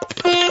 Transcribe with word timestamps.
गुरु 0.00 0.44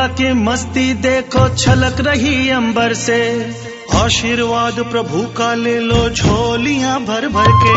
कृपा 0.00 0.14
की 0.14 0.32
मस्ती 0.32 0.94
देखो, 0.94 1.48
छलक 1.48 1.96
रही 2.00 2.50
अंबर 2.50 2.94
से। 2.94 3.50
आशीर्वाद 3.94 4.72
प्रभु 4.72 5.22
का 5.22 5.54
ले 5.54 5.78
लो 5.78 6.10
झोलियाँ 6.10 7.00
भर 7.00 7.28
भर 7.28 7.46
के। 7.48 7.74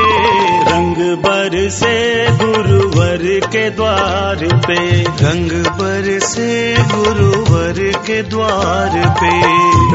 रंग 0.71 1.17
बर 1.17 1.69
से 1.69 2.25
गुरुवर 2.31 3.39
के 3.47 3.69
द्वार 3.69 4.61
पे। 4.67 5.01
रंग 5.01 5.51
बर 5.65 6.19
से 6.19 6.75
गुरुवर 6.79 7.91
के 7.97 8.23
द्वार 8.23 9.15
पे। 9.23 9.39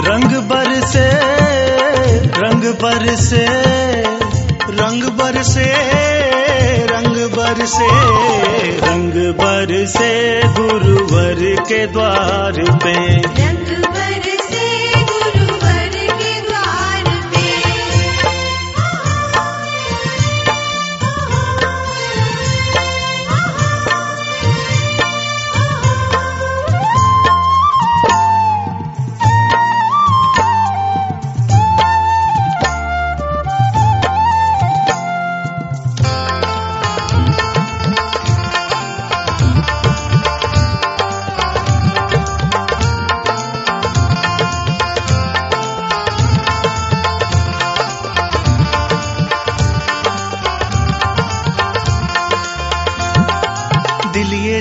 रंग 0.08 0.42
बर 0.48 0.86
से, 0.86 1.10
रंग 2.20 2.62
बर 2.62 3.16
से, 3.16 3.46
रंग 4.70 5.02
बर 5.02 5.42
से। 5.42 6.17
से 7.56 7.88
रंग 8.80 9.12
बर 9.40 9.86
से 9.86 10.12
गुरुवर 10.58 11.40
के 11.68 11.86
द्वार 11.86 12.52
पे। 12.84 12.94
रंग 13.16 13.77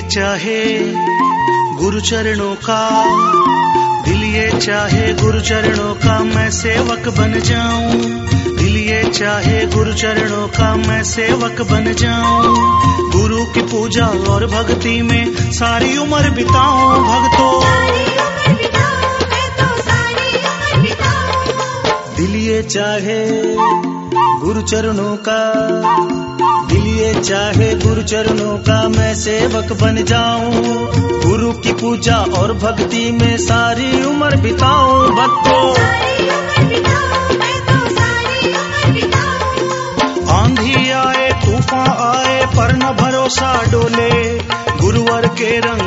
चाहे 0.08 0.78
गुरु 1.76 2.00
चरणों 2.00 2.54
का, 2.54 3.04
दिल 4.02 4.24
ये 4.24 4.60
चाहे 4.60 5.14
गुरु 5.14 5.40
चरणों 5.40 5.94
का 5.94 6.24
मैं 6.24 6.50
सेवक 6.50 7.08
बन 7.08 7.40
जाऊँ। 7.40 7.92
दिल 8.56 8.76
ये 8.76 9.04
चाहे 9.04 9.66
गुरु 9.66 9.92
चरणों 9.92 10.48
का 10.48 10.74
मैं 10.76 11.04
सेवक 11.04 11.60
बन 11.70 11.92
जाऊँ। 11.92 12.44
गुरु 13.12 13.44
की 13.44 13.62
पूजा 13.62 14.06
और 14.06 14.46
भक्ति 14.46 15.02
में 15.02 15.52
सारी 15.52 15.96
उम्र 15.96 16.30
बिताऊं 16.30 17.04
भक्तों। 17.04 17.64
दिल 22.16 22.36
ये 22.36 22.62
चाहे 22.62 23.26
गुरु 24.40 24.62
चरणों 24.62 25.16
का 25.16 25.48
चाहे 27.18 27.74
गुरु 27.74 28.02
चरणों 28.02 28.58
का 28.58 28.88
मैं 28.88 29.14
सेवक 29.14 29.72
बन 29.72 30.04
जाऊँ, 30.04 30.52
गुरु 31.26 31.52
की 31.52 31.72
पूजा 31.72 32.16
और 32.16 32.52
भक्ति 32.52 33.12
में 33.12 33.38
सारी 33.38 34.04
उम्र 34.04 34.36
बिताऊं, 34.36 35.10
भक्तों। 35.10 35.72
आंधी 40.34 40.90
आए, 40.90 41.30
तूफ़ान 41.32 41.88
आए, 41.88 42.46
पर 42.46 42.76
न 42.76 42.96
भरोसा 43.00 43.62
डोले, 43.72 44.38
गुरुवर 44.80 45.26
के 45.26 45.60
रंगों 45.60 45.77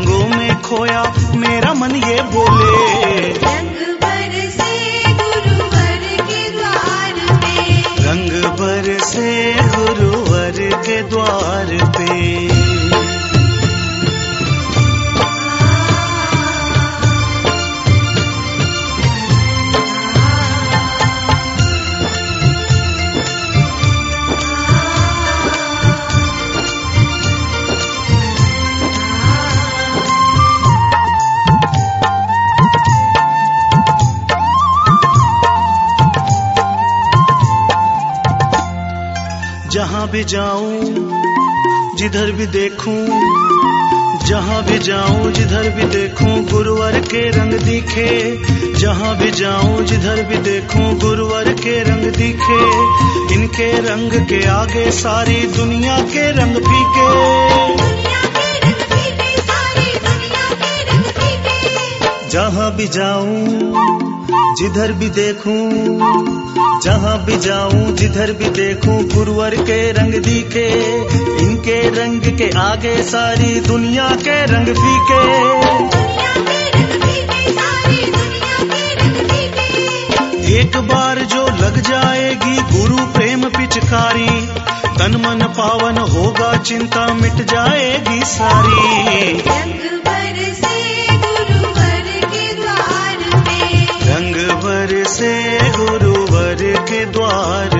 जहाँ 39.73 40.07
भी 40.11 40.23
जाऊँ 40.33 41.95
जिधर 41.97 42.31
भी 42.37 42.45
देखूँ 42.55 42.99
जहाँ 44.27 44.61
भी 44.65 44.77
जाऊँ 44.87 45.31
जिधर 45.33 45.69
भी 45.75 45.83
देखूँ 45.93 46.33
गुरुवर 46.51 46.99
के 47.11 47.21
रंग 47.37 47.53
दिखे। 47.63 48.11
जहाँ 48.79 49.15
भी 49.17 49.29
जाऊँ 49.39 49.83
जिधर 49.85 50.21
भी 50.29 50.37
देखूँ 50.49 50.93
गुरुवर 50.99 51.51
के 51.63 51.77
रंग 51.89 52.11
दिखे। 52.17 52.59
इनके 53.35 53.71
रंग 53.87 54.11
के 54.29 54.45
आगे 54.49 54.89
सारी 54.99 55.41
दुनिया 55.57 55.97
के 56.13 56.29
रंग 56.39 56.55
फीके। 56.67 57.07
दुनिया 57.81 58.21
के 58.37 58.59
रंग 58.59 58.85
फीके 58.93 59.35
सारी 59.49 59.99
दुनिया 60.05 60.47
के 60.63 60.83
रंग 60.91 61.11
फीके। 61.19 62.29
जहाँ 62.29 62.71
भी 62.75 62.87
जाऊँ 62.97 64.10
जिधर 64.31 64.91
भी 64.91 65.09
देखूँ, 65.09 65.61
जहाँ 66.83 67.17
भी 67.25 67.37
जाऊँ, 67.37 67.91
जिधर 67.91 68.31
भी 68.31 68.49
देखूँ 68.49 69.03
गुरुवर 69.05 69.55
के 69.61 69.79
रंग 69.91 70.13
दिखे, 70.23 70.67
इनके 71.43 71.79
रंग 71.89 72.21
के 72.37 72.49
आगे 72.59 72.95
सारी 73.03 73.59
दुनिया 73.59 74.09
के 74.21 74.43
रंग 74.45 74.73
फीके। 74.75 75.19
एक 80.51 80.77
बार 80.87 81.19
जो 81.25 81.45
लग 81.57 81.79
जाएगी 81.81 82.55
गुरु 82.71 83.05
प्रेम 83.13 83.43
पिचकारी, 83.49 84.29
तन 84.97 85.15
मन 85.25 85.45
पावन 85.57 85.97
होगा, 86.09 86.55
चिंता 86.63 87.05
मिट 87.13 87.45
जाएगी 87.51 88.23
सारी। 88.25 89.31
रंग 89.39 89.85
बरसे 90.05 90.80
से 95.13 95.33
गुरुवर 95.77 96.61
के 96.89 97.03
द्वार 97.15 97.75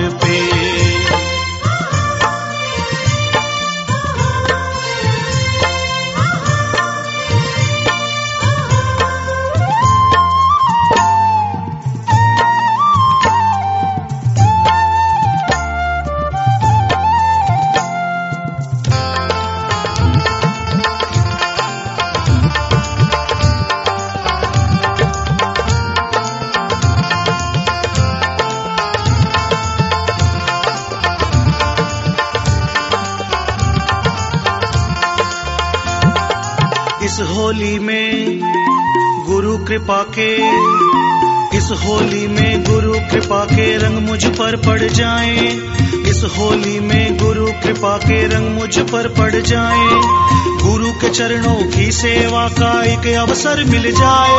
इस 37.04 37.18
होली 37.20 37.78
में 37.78 38.40
गुरु 39.26 39.56
कृपा 39.58 40.02
के, 40.18 40.34
इस 41.56 41.68
होली 41.84 42.26
में 42.26 42.64
गुरु 42.64 42.92
कृपा 42.92 43.44
के 43.44 43.76
रंग 43.76 43.98
मुझ 44.08 44.24
पर 44.26 44.56
पड़ 44.56 44.82
जाए। 44.82 45.36
इस 46.06 46.22
होली 46.38 46.80
में 46.80 47.18
गुरु 47.18 47.46
कृपा 47.46 47.96
के 47.96 48.26
रंग 48.26 48.48
मुझ 48.50 48.78
पर 48.78 49.08
पड़ 49.08 49.34
जाए। 49.34 49.88
गुरु 50.62 50.92
के 50.92 51.08
चरणों 51.08 51.70
की 51.70 51.92
सेवा 51.92 52.48
का 52.48 52.72
एक 52.84 53.06
अवसर 53.14 53.64
मिल 53.64 53.90
जाए। 53.92 54.38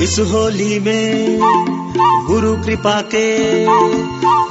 इस 0.00 0.18
होली 0.18 0.78
में 0.78 1.38
गुरु 2.26 2.56
कृपा 2.56 3.00
के 3.14 3.28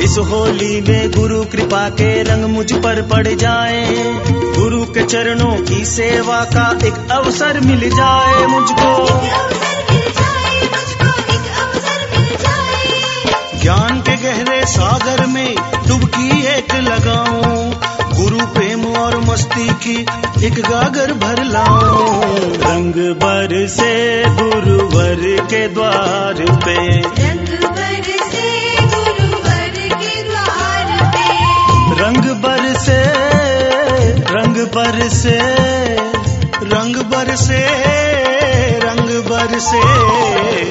इस 0.08 0.18
होली 0.18 0.82
में 0.82 1.12
गुरु 1.12 1.44
कृपा 1.44 1.90
के 1.90 2.24
रंग 2.24 2.44
मुझ 2.44 2.74
पर 2.74 3.02
पड़ 3.02 3.28
जाए। 3.28 3.96
गुरु 4.32 4.84
के 4.84 5.04
चरणों 5.04 5.58
की 5.58 5.86
सेवा 5.86 6.40
का 6.44 6.80
एक 6.88 7.12
अवसर 7.12 7.60
मिल 7.60 7.90
जाए 7.90 8.46
मुझको। 8.46 8.92
ज्ञान 13.62 14.02
के 14.02 14.16
गहरे 14.16 14.66
सागर 14.66 15.26
में 15.26 15.56
डुबकी 15.88 16.46
एक 16.46 16.76
लगाऊँ। 16.76 17.74
गुरु 18.18 18.46
प्रेम 18.48 18.86
और 18.86 19.20
मस्ती 19.20 19.68
की 19.74 20.06
एक 20.46 20.54
गागर 20.54 21.14
भर 21.14 21.44
लाऊं। 21.44 22.24
रंग 22.54 22.94
बरसे 22.94 24.24
गुरुवर 24.30 25.46
के 25.46 25.68
द्वार 25.68 26.46
पे 26.66 26.78
बरसे 34.88 35.40
रंग 36.64 36.96
बरसे 36.96 37.68
रंग 38.80 39.10
बरसे 39.26 39.82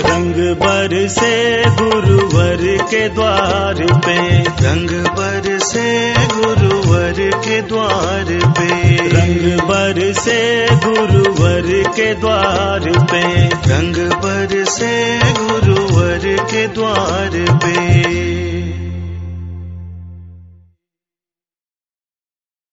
रंग 0.00 0.34
बरसे 0.34 1.62
गुरुवर 1.66 2.84
के 2.84 3.08
द्वार 3.08 3.74
पे। 3.74 4.38
रंग 4.38 4.90
बरसे 4.90 6.14
गुरुवर 6.14 7.14
के 7.18 7.62
द्वार 7.62 8.52
पे। 8.58 8.96
रंग 8.96 9.60
बरसे 9.60 10.66
गुरुवर 10.70 11.90
के 11.90 12.14
द्वार 12.14 13.04
पे। 13.04 13.46
रंग 13.72 13.96
बरसे 13.96 15.18
गुरुवर 15.18 16.44
के 16.44 16.68
द्वार 16.68 17.58
पे। 17.64 18.85